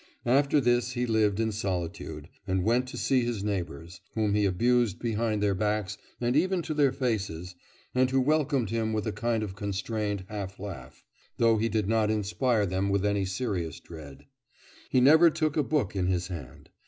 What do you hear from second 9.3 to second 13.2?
of constrained half laugh, though he did not inspire them with